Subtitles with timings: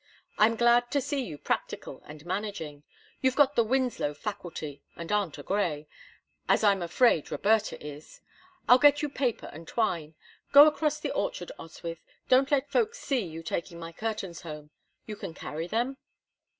[0.39, 2.81] I'm glad to see you practical and managing;
[3.21, 5.87] you've got the Winslow faculty, and aren't a Grey,
[6.49, 8.19] as I'm afraid Roberta is.
[8.67, 10.15] I'll get you paper and twine.
[10.53, 14.71] Go across the orchard, Oswyth; don't let folks see you taking my curtains home.
[15.05, 15.97] Can you carry them?"